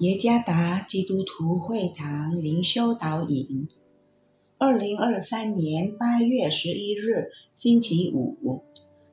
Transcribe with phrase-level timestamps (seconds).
[0.00, 3.68] 耶加达基督徒会堂灵修导引，
[4.56, 8.62] 二零二三年八月十一日，星期五，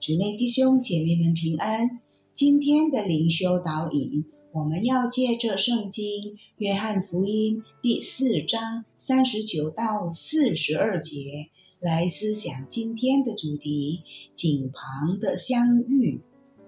[0.00, 2.00] 主内弟兄姐妹们平安。
[2.34, 11.46] 今天的灵修导引，我们要借着圣经约翰福音第四章三十九到四十二节
[11.78, 14.00] 来思想今天的主题：
[14.34, 16.22] 井旁的相遇。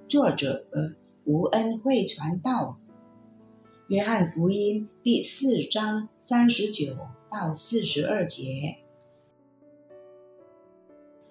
[0.08, 0.66] 作者
[1.24, 2.78] 吴恩惠传道。
[3.88, 6.96] 约翰福音第四章三十九
[7.30, 8.78] 到四十二节，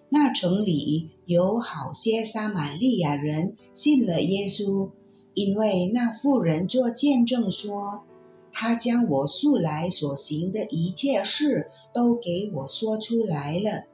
[0.10, 4.92] 那城里有好些撒玛利亚人信了耶稣，
[5.34, 8.04] 因为那妇人做见证说，
[8.52, 13.86] 他将我素来所行的一切事都给我说出来了。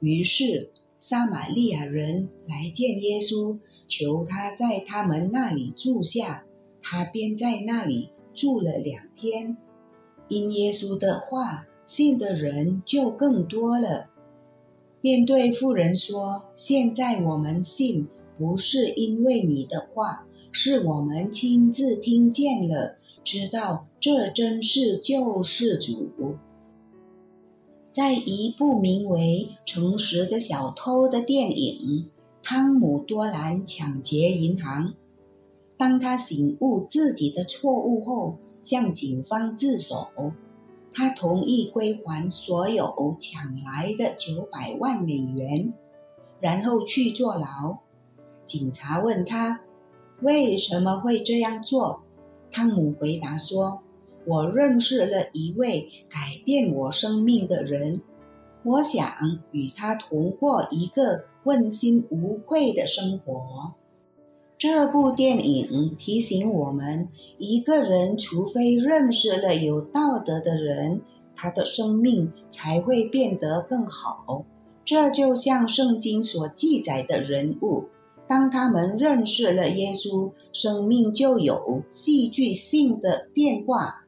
[0.00, 6.44] 于是撒玛利亚人来见耶稣，求他在他们那里住下。
[6.82, 9.56] 他便在那里住了两天，
[10.28, 14.08] 因耶稣的话，信的人就更多了。
[15.00, 18.06] 便对妇人说：“现在我们信，
[18.38, 26.36] 不是因为你的话，是我们亲自听见了，知道这真是救世主。”
[27.90, 32.08] 在一部名为《诚实的小偷》的电影，
[32.42, 34.94] 汤姆·多兰抢劫银行。
[35.82, 40.06] 当他醒悟自己的错误后，向警方自首。
[40.92, 45.72] 他同意归还所有抢来的九百万美元，
[46.38, 47.78] 然后去坐牢。
[48.46, 49.62] 警察问他
[50.20, 52.04] 为什么会这样做，
[52.52, 53.82] 汤姆回答说
[54.24, 58.00] ：“我认识了一位改变我生命的人，
[58.62, 59.04] 我想
[59.50, 63.72] 与他同过一个问心无愧的生活。”
[64.62, 71.00] 这部电影提醒我们：一个人除非认识了有道德的人，
[71.34, 74.44] 他的生命才会变得更好。
[74.84, 77.86] 这就像圣经所记载的人物，
[78.28, 84.04] 当他们认识了耶稣，生命就有戏剧性的变化。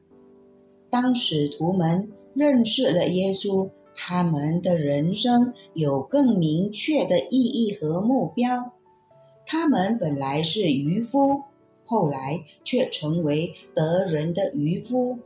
[0.89, 8.71] 当使徒们认识了耶稣，他们的人生有更明确的意义和目标。
[9.45, 11.43] 他们本来是渔夫，
[11.85, 15.19] 后来却成为得人的渔夫。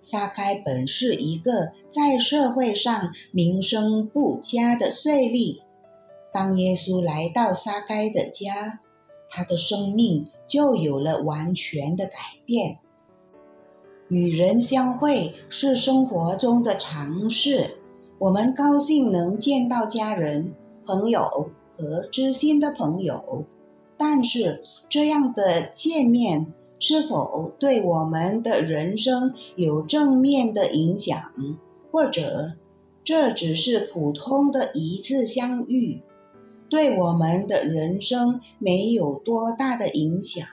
[0.00, 5.60] 撒开本是一个在社会上名声不佳的税吏。
[6.32, 8.80] 当耶稣来到撒开的家，
[9.28, 12.78] 他的生命就有了完全的改变。
[14.08, 17.76] 与人相会是生活中的常事，
[18.18, 20.54] 我们高兴能见到家人、
[20.86, 23.44] 朋友和知心的朋友。
[23.98, 26.46] 但是，这样的见面
[26.78, 31.20] 是否对我们的人生有正面的影响，
[31.90, 32.52] 或者
[33.02, 36.00] 这只是普通的一次相遇，
[36.70, 40.46] 对我们的人生没有多大的影响？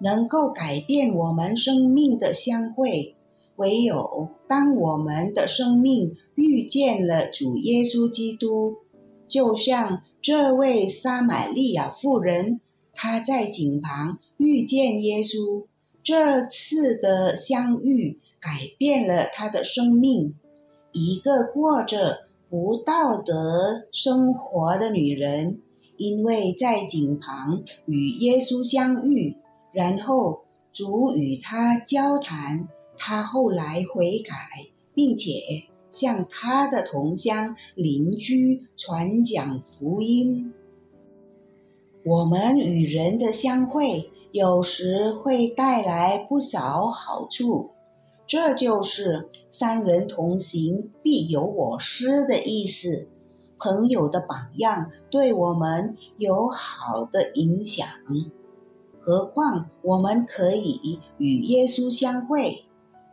[0.00, 3.14] 能够改变我们生命的相会，
[3.56, 8.76] 唯有当我们的生命遇见了主耶稣基督，
[9.28, 10.02] 就像。
[10.20, 12.60] 这位撒玛利亚妇人，
[12.92, 15.64] 她在井旁遇见耶稣。
[16.02, 20.34] 这次的相遇改变了她的生命。
[20.90, 25.60] 一个过着不道德生活的女人，
[25.96, 29.36] 因为在井旁与耶稣相遇，
[29.72, 30.40] 然后
[30.72, 34.34] 主与她交谈，她后来悔改，
[34.92, 35.40] 并且。
[35.98, 40.52] 向他的同乡邻居传讲福音。
[42.04, 47.70] 我们与人的相会，有时会带来不少好处。
[48.28, 53.08] 这就是“三人同行，必有我师”的意思。
[53.58, 57.84] 朋友的榜样对我们有好的影响。
[59.00, 62.64] 何况我们可以与耶稣相会。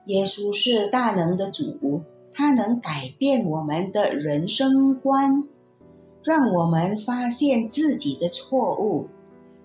[0.06, 2.04] 耶稣是大能的主。
[2.38, 5.48] 它能改变我们的人生观，
[6.22, 9.08] 让我们发现自己的错误。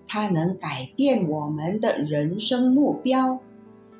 [0.07, 3.39] 它能改变我们的人生目标。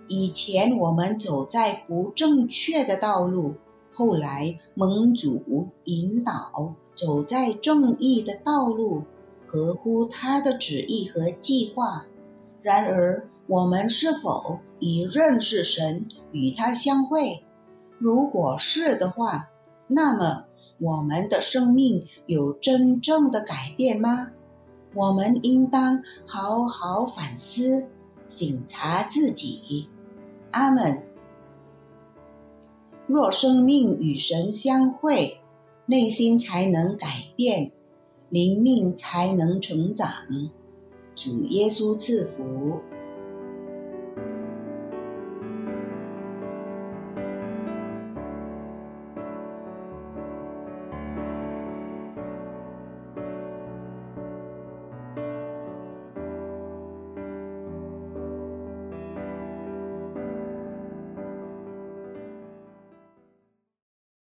[0.07, 3.56] 以前我们走在不正确的道路，
[3.91, 9.03] 后来盟主引导走在正义的道路，
[9.45, 12.06] 合乎他的旨意和计划。
[12.62, 17.44] 然而，我们是否已认识神，与他相会？
[18.01, 19.50] 如果是的话
[19.86, 20.45] 那么
[20.80, 24.31] 我们的生命有真正的改变吗？
[24.95, 27.88] 我们应当好好反思
[28.27, 29.88] 省察自己。
[30.50, 31.03] 阿门。
[33.06, 35.39] 若生命与神相会
[35.86, 37.71] 内心才能改变
[38.30, 40.09] 灵命才能成长。
[41.15, 42.80] 主耶稣赐福。